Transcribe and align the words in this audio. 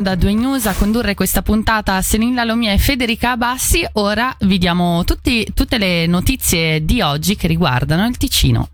Da 0.00 0.14
due 0.14 0.32
news 0.32 0.64
a 0.64 0.72
condurre 0.72 1.12
questa 1.12 1.42
puntata. 1.42 2.00
Senilla 2.00 2.42
Lomia 2.42 2.72
e 2.72 2.78
Federica 2.78 3.36
Bassi, 3.36 3.86
ora 3.92 4.34
vi 4.40 4.56
diamo 4.56 5.04
tutti, 5.04 5.46
tutte 5.52 5.76
le 5.76 6.06
notizie 6.06 6.82
di 6.86 7.02
oggi 7.02 7.36
che 7.36 7.46
riguardano 7.46 8.06
il 8.06 8.16
Ticino 8.16 8.70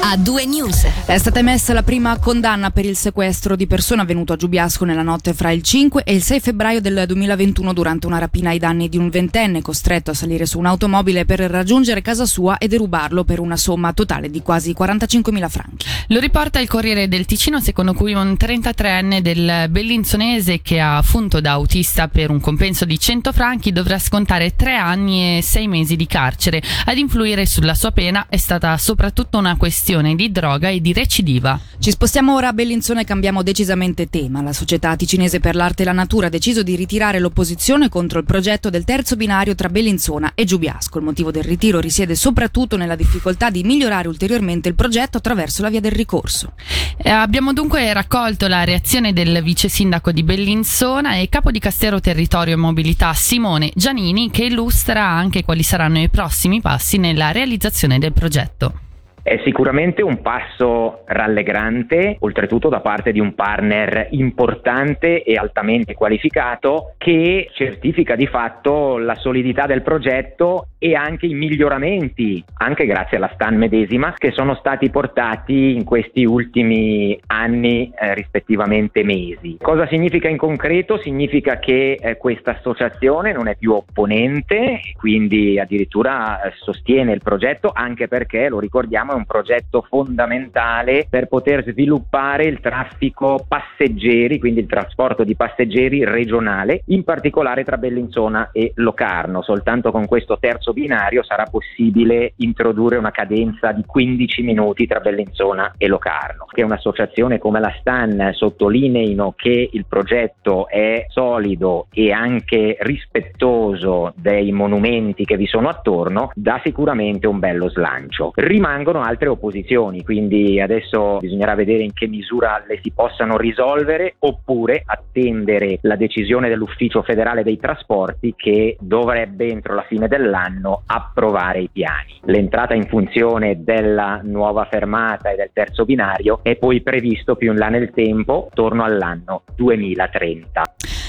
a 0.00 0.16
due 0.16 0.46
news. 0.46 0.86
È 1.06 1.18
stata 1.18 1.40
emessa 1.40 1.72
la 1.72 1.82
prima 1.82 2.16
condanna 2.18 2.70
per 2.70 2.84
il 2.84 2.96
sequestro 2.96 3.56
di 3.56 3.66
persona 3.66 4.02
avvenuto 4.02 4.32
a 4.32 4.36
Giubiasco 4.36 4.84
nella 4.84 5.02
notte 5.02 5.34
fra 5.34 5.50
il 5.50 5.62
5 5.62 6.02
e 6.04 6.14
il 6.14 6.22
6 6.22 6.40
febbraio 6.40 6.80
del 6.80 7.04
2021 7.06 7.72
durante 7.72 8.06
una 8.06 8.18
rapina 8.18 8.50
ai 8.50 8.58
danni 8.58 8.88
di 8.88 8.96
un 8.96 9.08
ventenne 9.08 9.60
costretto 9.60 10.10
a 10.10 10.14
salire 10.14 10.46
su 10.46 10.58
un'automobile 10.58 11.24
per 11.24 11.40
raggiungere 11.40 12.02
casa 12.02 12.26
sua 12.26 12.58
e 12.58 12.68
derubarlo 12.68 13.24
per 13.24 13.40
una 13.40 13.56
somma 13.56 13.92
totale 13.92 14.30
di 14.30 14.40
quasi 14.40 14.74
45.000 14.78 15.48
franchi. 15.48 15.86
Lo 16.08 16.20
riporta 16.20 16.60
il 16.60 16.68
Corriere 16.68 17.08
del 17.08 17.26
Ticino 17.26 17.60
secondo 17.60 17.92
cui 17.92 18.14
un 18.14 18.36
33enne 18.38 19.20
del 19.20 19.66
Bellinzonese 19.68 20.60
che 20.62 20.80
ha 20.80 21.02
funto 21.02 21.40
da 21.40 21.52
autista 21.52 22.08
per 22.08 22.30
un 22.30 22.40
compenso 22.40 22.84
di 22.84 22.98
100 22.98 23.32
franchi 23.32 23.72
dovrà 23.72 23.98
scontare 23.98 24.54
tre 24.54 24.76
anni 24.76 25.38
e 25.38 25.42
sei 25.42 25.66
mesi 25.66 25.96
di 25.96 26.06
carcere. 26.06 26.62
Ad 26.84 26.96
influire 26.96 27.46
sulla 27.46 27.74
sua 27.74 27.90
pena 27.90 28.26
è 28.28 28.36
stata 28.36 28.76
soprattutto 28.76 29.38
una 29.38 29.56
questione 29.56 29.86
consumazione 29.88 30.14
di 30.14 30.30
droga 30.30 30.68
e 30.68 30.80
di 30.80 30.92
recidiva. 30.92 31.58
Ci 31.78 31.90
spostiamo 31.90 32.34
ora 32.34 32.48
a 32.48 32.52
Bellinzone 32.52 33.02
e 33.02 33.04
cambiamo 33.04 33.42
decisamente 33.42 34.10
tema. 34.10 34.42
La 34.42 34.52
società 34.52 34.94
ticinese 34.96 35.40
per 35.40 35.54
l'arte 35.54 35.82
e 35.82 35.84
la 35.86 35.92
natura 35.92 36.26
ha 36.26 36.30
deciso 36.30 36.62
di 36.62 36.76
ritirare 36.76 37.18
l'opposizione 37.18 37.88
contro 37.88 38.18
il 38.18 38.26
progetto 38.26 38.68
del 38.68 38.84
terzo 38.84 39.16
binario 39.16 39.54
tra 39.54 39.68
Bellinzona 39.68 40.32
e 40.34 40.44
Giubiasco. 40.44 40.98
Il 40.98 41.04
motivo 41.04 41.30
del 41.30 41.44
ritiro 41.44 41.80
risiede 41.80 42.14
soprattutto 42.14 42.76
nella 42.76 42.96
difficoltà 42.96 43.48
di 43.48 43.62
migliorare 43.62 44.08
ulteriormente 44.08 44.68
il 44.68 44.74
progetto 44.74 45.16
attraverso 45.16 45.62
la 45.62 45.70
via 45.70 45.80
del 45.80 45.92
ricorso. 45.92 46.52
Eh, 46.98 47.08
abbiamo 47.08 47.52
dunque 47.52 47.90
raccolto 47.92 48.46
la 48.46 48.64
reazione 48.64 49.12
del 49.14 49.42
vice 49.42 49.68
sindaco 49.68 50.12
di 50.12 50.22
Bellinzona 50.22 51.16
e 51.16 51.28
capo 51.28 51.50
di 51.50 51.58
Castero 51.58 52.00
Territorio 52.00 52.54
e 52.54 52.56
Mobilità 52.56 53.14
Simone 53.14 53.70
Giannini 53.74 54.30
che 54.30 54.44
illustra 54.44 55.06
anche 55.06 55.44
quali 55.44 55.62
saranno 55.62 56.00
i 56.00 56.08
prossimi 56.10 56.60
passi 56.60 56.98
nella 56.98 57.30
realizzazione 57.30 57.98
del 57.98 58.12
progetto. 58.12 58.80
È 59.28 59.42
sicuramente 59.44 60.00
un 60.00 60.22
passo 60.22 61.02
rallegrante, 61.04 62.16
oltretutto 62.20 62.70
da 62.70 62.80
parte 62.80 63.12
di 63.12 63.20
un 63.20 63.34
partner 63.34 64.06
importante 64.12 65.22
e 65.22 65.34
altamente 65.34 65.92
qualificato 65.92 66.94
che 66.96 67.50
certifica 67.52 68.16
di 68.16 68.26
fatto 68.26 68.96
la 68.96 69.16
solidità 69.16 69.66
del 69.66 69.82
progetto 69.82 70.68
e 70.78 70.94
anche 70.94 71.26
i 71.26 71.34
miglioramenti, 71.34 72.42
anche 72.54 72.86
grazie 72.86 73.18
alla 73.18 73.30
Stan 73.34 73.54
medesima, 73.54 74.14
che 74.16 74.30
sono 74.30 74.54
stati 74.54 74.88
portati 74.88 75.74
in 75.74 75.84
questi 75.84 76.24
ultimi 76.24 77.20
anni, 77.26 77.92
eh, 78.00 78.14
rispettivamente 78.14 79.04
mesi. 79.04 79.58
Cosa 79.60 79.86
significa 79.88 80.28
in 80.28 80.38
concreto? 80.38 80.98
Significa 81.02 81.58
che 81.58 81.98
eh, 82.00 82.16
questa 82.16 82.52
associazione 82.52 83.32
non 83.32 83.48
è 83.48 83.56
più 83.56 83.72
opponente, 83.72 84.80
quindi 84.96 85.58
addirittura 85.58 86.40
eh, 86.40 86.52
sostiene 86.62 87.12
il 87.12 87.20
progetto, 87.22 87.72
anche 87.74 88.08
perché, 88.08 88.48
lo 88.48 88.58
ricordiamo, 88.58 89.17
un 89.18 89.26
progetto 89.26 89.84
fondamentale 89.88 91.06
per 91.08 91.26
poter 91.26 91.64
sviluppare 91.64 92.44
il 92.44 92.60
traffico 92.60 93.44
passeggeri, 93.46 94.38
quindi 94.38 94.60
il 94.60 94.66
trasporto 94.66 95.24
di 95.24 95.36
passeggeri 95.36 96.04
regionale, 96.04 96.82
in 96.86 97.04
particolare 97.04 97.64
tra 97.64 97.76
Bellinzona 97.76 98.50
e 98.52 98.72
Locarno. 98.76 99.42
Soltanto 99.42 99.90
con 99.90 100.06
questo 100.06 100.38
terzo 100.38 100.72
binario 100.72 101.22
sarà 101.22 101.44
possibile 101.44 102.32
introdurre 102.36 102.96
una 102.96 103.10
cadenza 103.10 103.72
di 103.72 103.84
15 103.84 104.42
minuti 104.42 104.86
tra 104.86 105.00
Bellinzona 105.00 105.74
e 105.76 105.88
Locarno. 105.88 106.46
Che 106.46 106.62
un'associazione 106.62 107.38
come 107.38 107.60
la 107.60 107.74
Stan 107.80 108.30
sottolineino 108.32 109.34
che 109.36 109.68
il 109.72 109.84
progetto 109.86 110.68
è 110.68 111.06
solido 111.08 111.86
e 111.92 112.12
anche 112.12 112.76
rispettoso 112.80 114.12
dei 114.16 114.52
monumenti 114.52 115.24
che 115.24 115.36
vi 115.36 115.46
sono 115.46 115.68
attorno 115.68 116.30
dà 116.34 116.60
sicuramente 116.62 117.26
un 117.26 117.38
bello 117.38 117.68
slancio. 117.68 118.32
Rimangono 118.34 119.00
altre 119.08 119.28
opposizioni, 119.28 120.04
quindi 120.04 120.60
adesso 120.60 121.16
bisognerà 121.18 121.54
vedere 121.54 121.82
in 121.82 121.92
che 121.94 122.06
misura 122.06 122.62
le 122.66 122.78
si 122.82 122.90
possano 122.90 123.36
risolvere 123.38 124.16
oppure 124.18 124.82
attendere 124.84 125.78
la 125.82 125.96
decisione 125.96 126.48
dell'Ufficio 126.48 127.02
federale 127.02 127.42
dei 127.42 127.58
trasporti 127.58 128.34
che 128.36 128.76
dovrebbe 128.80 129.48
entro 129.48 129.74
la 129.74 129.84
fine 129.88 130.08
dell'anno 130.08 130.82
approvare 130.86 131.60
i 131.60 131.70
piani. 131.72 132.20
L'entrata 132.24 132.74
in 132.74 132.86
funzione 132.86 133.64
della 133.64 134.20
nuova 134.22 134.66
fermata 134.70 135.30
e 135.30 135.36
del 135.36 135.50
terzo 135.52 135.84
binario 135.84 136.40
è 136.42 136.56
poi 136.56 136.82
previsto 136.82 137.34
più 137.36 137.50
in 137.50 137.58
là 137.58 137.68
nel 137.68 137.90
tempo, 137.92 138.50
torno 138.52 138.84
all'anno 138.84 139.42
2030. 139.56 140.62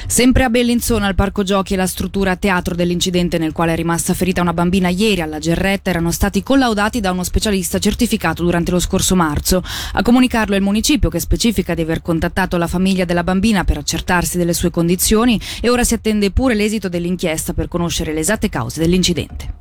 Sempre 0.08 0.44
a 0.44 0.50
Bellinzona, 0.50 1.08
al 1.08 1.16
parco 1.16 1.44
giochi 1.44 1.74
e 1.74 1.78
la 1.78 1.86
struttura 1.86 2.36
teatro 2.36 2.74
dell'incidente 2.74 3.38
nel 3.38 3.52
quale 3.52 3.74
è 3.74 3.76
rimasta 3.76 4.14
ferita 4.14 4.42
una 4.42 4.54
bambina 4.54 4.90
ieri 4.90 5.22
alla 5.22 5.40
Gerretta 5.40 5.90
erano 5.90 6.12
stati 6.12 6.42
collaudati 6.42 7.00
da 7.00 7.12
uno 7.12 7.24
specialista 7.24 7.80
certificato 7.80 8.44
durante 8.44 8.72
lo 8.72 8.80
scorso 8.80 9.16
marzo. 9.16 9.62
A 9.94 10.02
comunicarlo 10.02 10.56
è 10.56 10.58
il 10.58 10.64
municipio 10.64 11.10
che 11.10 11.20
specifica 11.20 11.74
di 11.74 11.82
aver 11.82 12.02
contattato 12.02 12.58
la 12.58 12.68
famiglia 12.68 13.06
della 13.06 13.24
bambina 13.24 13.64
per 13.64 13.78
accertarsi 13.78 14.38
delle 14.38 14.54
sue 14.54 14.72
condizioni 14.72 15.40
e 15.62 15.70
ora 15.70 15.84
si 15.84 15.94
attende 15.94 16.32
pure 16.32 16.56
l'esito 16.56 16.90
dell'inchiesta 16.90 17.54
per 17.54 17.68
conoscere 17.68 18.14
le 18.14 18.22
esatte 18.22 18.50
cause 18.50 18.80
dell'incidente. 18.80 19.58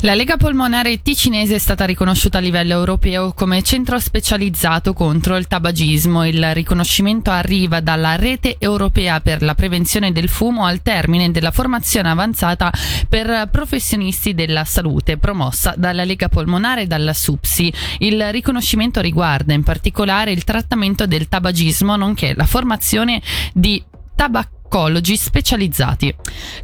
La 0.00 0.14
Lega 0.14 0.36
Polmonare 0.36 1.00
Ticinese 1.00 1.54
è 1.54 1.58
stata 1.58 1.84
riconosciuta 1.84 2.38
a 2.38 2.40
livello 2.40 2.72
europeo 2.72 3.32
come 3.34 3.62
centro 3.62 4.00
specializzato 4.00 4.94
contro 4.94 5.36
il 5.36 5.46
tabagismo. 5.46 6.26
Il 6.26 6.54
riconoscimento 6.54 7.30
arriva 7.30 7.80
dalla 7.80 8.16
Rete 8.16 8.56
Europea 8.58 9.20
per 9.20 9.42
la 9.42 9.54
Prevenzione 9.54 9.80
del 10.12 10.28
Fumo 10.28 10.64
al 10.64 10.80
termine 10.80 11.30
della 11.30 11.50
formazione 11.50 12.08
avanzata 12.08 12.72
per 13.08 13.48
professionisti 13.50 14.34
della 14.34 14.64
salute 14.64 15.18
promossa 15.18 15.74
dalla 15.76 16.04
Lega 16.04 16.28
Polmonare 16.28 16.82
e 16.82 16.86
dalla 16.86 17.12
SUPSI. 17.12 17.72
Il 17.98 18.30
riconoscimento 18.30 19.00
riguarda 19.00 19.54
in 19.54 19.62
particolare 19.62 20.30
il 20.30 20.44
trattamento 20.44 21.06
del 21.06 21.28
tabagismo 21.28 21.96
nonché 21.96 22.34
la 22.34 22.46
formazione 22.46 23.20
di 23.52 23.82
tabacco 24.14 24.61
ecologi 24.74 25.18
specializzati. 25.18 26.14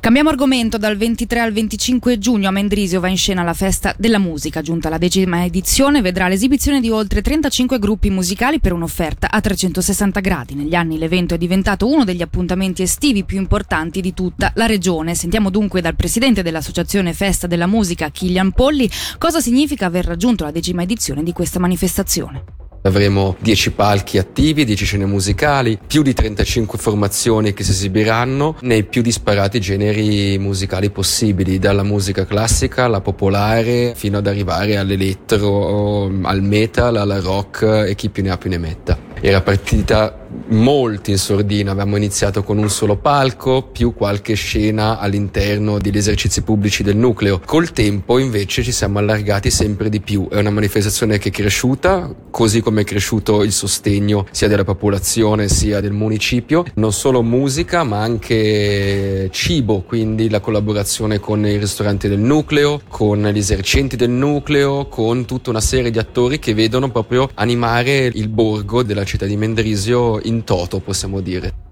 Cambiamo 0.00 0.30
argomento, 0.30 0.78
dal 0.78 0.96
23 0.96 1.40
al 1.40 1.52
25 1.52 2.16
giugno 2.16 2.48
a 2.48 2.50
Mendrisio 2.50 3.00
va 3.00 3.08
in 3.08 3.18
scena 3.18 3.42
la 3.42 3.52
festa 3.52 3.94
della 3.98 4.16
musica, 4.16 4.62
giunta 4.62 4.88
la 4.88 4.96
decima 4.96 5.44
edizione, 5.44 6.00
vedrà 6.00 6.26
l'esibizione 6.26 6.80
di 6.80 6.88
oltre 6.88 7.20
35 7.20 7.78
gruppi 7.78 8.08
musicali 8.08 8.60
per 8.60 8.72
un'offerta 8.72 9.30
a 9.30 9.38
360 9.42 10.20
gradi. 10.20 10.54
Negli 10.54 10.74
anni 10.74 10.96
l'evento 10.96 11.34
è 11.34 11.38
diventato 11.38 11.86
uno 11.86 12.04
degli 12.04 12.22
appuntamenti 12.22 12.80
estivi 12.80 13.24
più 13.24 13.36
importanti 13.36 14.00
di 14.00 14.14
tutta 14.14 14.52
la 14.54 14.64
regione. 14.64 15.14
Sentiamo 15.14 15.50
dunque 15.50 15.82
dal 15.82 15.94
presidente 15.94 16.42
dell'Associazione 16.42 17.12
Festa 17.12 17.46
della 17.46 17.66
Musica, 17.66 18.08
Kilian 18.08 18.52
Polli, 18.52 18.90
cosa 19.18 19.40
significa 19.40 19.84
aver 19.84 20.06
raggiunto 20.06 20.44
la 20.44 20.50
decima 20.50 20.82
edizione 20.82 21.22
di 21.22 21.32
questa 21.32 21.58
manifestazione. 21.58 22.67
Avremo 22.88 23.36
10 23.38 23.72
palchi 23.72 24.16
attivi, 24.16 24.64
10 24.64 24.84
scene 24.86 25.04
musicali, 25.04 25.78
più 25.86 26.00
di 26.00 26.14
35 26.14 26.78
formazioni 26.78 27.52
che 27.52 27.62
si 27.62 27.72
esibiranno 27.72 28.56
nei 28.62 28.84
più 28.84 29.02
disparati 29.02 29.60
generi 29.60 30.38
musicali 30.38 30.88
possibili, 30.88 31.58
dalla 31.58 31.82
musica 31.82 32.24
classica 32.24 32.84
alla 32.84 33.02
popolare 33.02 33.92
fino 33.94 34.16
ad 34.16 34.26
arrivare 34.26 34.78
all'elettro, 34.78 36.10
al 36.22 36.42
metal, 36.42 36.96
alla 36.96 37.20
rock 37.20 37.84
e 37.86 37.94
chi 37.94 38.08
più 38.08 38.22
ne 38.22 38.30
ha 38.30 38.38
più 38.38 38.48
ne 38.48 38.58
metta. 38.58 38.98
Era 39.20 39.42
partita 39.42 40.26
molti 40.48 41.12
in 41.12 41.18
sordina, 41.18 41.72
avevamo 41.72 41.96
iniziato 41.96 42.42
con 42.42 42.58
un 42.58 42.70
solo 42.70 42.96
palco 42.96 43.62
più 43.62 43.94
qualche 43.94 44.34
scena 44.34 44.98
all'interno 44.98 45.78
degli 45.78 45.96
esercizi 45.96 46.42
pubblici 46.42 46.82
del 46.82 46.96
nucleo. 46.96 47.40
Col 47.44 47.72
tempo 47.72 48.18
invece 48.18 48.62
ci 48.62 48.72
siamo 48.72 48.98
allargati 48.98 49.50
sempre 49.50 49.88
di 49.88 50.00
più, 50.00 50.28
è 50.28 50.38
una 50.38 50.50
manifestazione 50.50 51.18
che 51.18 51.28
è 51.28 51.32
cresciuta, 51.32 52.14
così 52.30 52.60
come 52.60 52.82
è 52.82 52.84
cresciuto 52.84 53.42
il 53.42 53.52
sostegno 53.52 54.26
sia 54.30 54.48
della 54.48 54.64
popolazione 54.64 55.48
sia 55.48 55.80
del 55.80 55.92
municipio, 55.92 56.64
non 56.74 56.92
solo 56.92 57.22
musica 57.22 57.84
ma 57.84 58.00
anche 58.00 59.28
cibo, 59.30 59.82
quindi 59.82 60.28
la 60.28 60.40
collaborazione 60.40 61.18
con 61.18 61.46
i 61.46 61.56
ristoranti 61.56 62.08
del 62.08 62.20
nucleo, 62.20 62.80
con 62.88 63.22
gli 63.22 63.38
esercenti 63.38 63.96
del 63.96 64.10
nucleo, 64.10 64.86
con 64.86 65.24
tutta 65.24 65.50
una 65.50 65.60
serie 65.60 65.90
di 65.90 65.98
attori 65.98 66.38
che 66.38 66.54
vedono 66.54 66.90
proprio 66.90 67.28
animare 67.34 68.10
il 68.12 68.28
borgo 68.28 68.82
della 68.82 69.04
città 69.04 69.26
di 69.26 69.36
Mendrisio 69.36 70.17
in 70.24 70.44
toto, 70.44 70.80
possiamo 70.80 71.20
dire. 71.20 71.66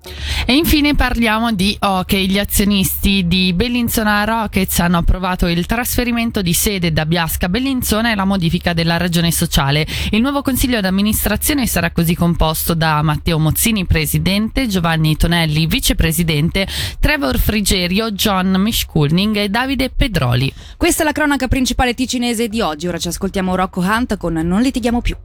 E 0.47 0.55
infine 0.55 0.95
parliamo 0.95 1.53
di 1.53 1.77
hockey. 1.81 2.27
Gli 2.27 2.39
azionisti 2.39 3.27
di 3.27 3.53
Bellinzona 3.53 4.25
Rockets 4.25 4.79
hanno 4.79 4.99
approvato 4.99 5.47
il 5.47 5.67
trasferimento 5.67 6.43
di 6.43 6.53
sede 6.53 6.93
da 6.93 7.07
Biasca 7.07 7.47
a 7.47 7.49
Bellinzona 7.49 8.13
e 8.13 8.15
la 8.15 8.25
modifica 8.25 8.73
della 8.73 8.97
ragione 8.97 9.33
sociale. 9.33 9.87
Il 10.11 10.21
nuovo 10.21 10.43
consiglio 10.43 10.81
d'amministrazione 10.81 11.67
sarà 11.67 11.91
così 11.91 12.15
composto 12.15 12.75
da 12.75 13.03
Matteo 13.03 13.39
Mozzini, 13.39 13.87
presidente, 13.87 14.69
Giovanni 14.69 15.17
Tonelli, 15.17 15.67
vicepresidente, 15.67 16.67
Trevor 17.01 17.39
Frigerio, 17.39 18.13
John 18.13 18.55
Mishkulning 18.59 19.37
e 19.37 19.49
Davide 19.49 19.91
Pedroli. 19.91 20.53
Questa 20.77 21.03
è 21.03 21.05
la 21.05 21.13
cronaca 21.13 21.49
principale 21.49 21.95
ticinese 21.95 22.49
di 22.49 22.61
oggi. 22.61 22.87
Ora 22.87 22.99
ci 22.99 23.09
ascoltiamo 23.09 23.55
Rocco 23.57 23.81
Hunt 23.81 24.17
con 24.17 24.35
Non 24.35 24.63
litighiamo 24.63 25.01
più. 25.01 25.17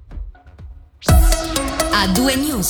A 1.94 2.08
due 2.08 2.36
news. 2.36 2.70